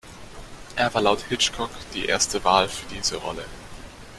Er 0.75 0.91
war 0.95 1.01
laut 1.03 1.21
Hitchcock 1.25 1.69
die 1.93 2.05
erste 2.05 2.43
Wahl 2.43 2.67
für 2.67 2.87
diese 2.87 3.17
Rolle. 3.17 3.45